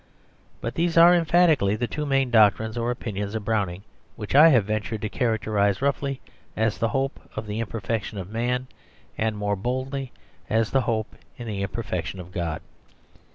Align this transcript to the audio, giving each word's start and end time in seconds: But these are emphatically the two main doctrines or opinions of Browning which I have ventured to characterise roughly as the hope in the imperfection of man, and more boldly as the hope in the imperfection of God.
But 0.61 0.73
these 0.73 0.97
are 0.97 1.13
emphatically 1.13 1.75
the 1.75 1.85
two 1.85 2.07
main 2.07 2.31
doctrines 2.31 2.75
or 2.75 2.89
opinions 2.89 3.35
of 3.35 3.45
Browning 3.45 3.83
which 4.15 4.33
I 4.33 4.49
have 4.49 4.65
ventured 4.65 5.03
to 5.03 5.09
characterise 5.09 5.79
roughly 5.79 6.19
as 6.57 6.79
the 6.79 6.89
hope 6.89 7.19
in 7.37 7.45
the 7.45 7.59
imperfection 7.59 8.17
of 8.17 8.27
man, 8.31 8.65
and 9.15 9.37
more 9.37 9.55
boldly 9.55 10.11
as 10.49 10.71
the 10.71 10.81
hope 10.81 11.15
in 11.37 11.45
the 11.45 11.61
imperfection 11.61 12.19
of 12.19 12.31
God. 12.31 12.63